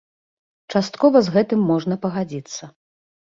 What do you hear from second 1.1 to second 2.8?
з гэтым можна пагадзіцца.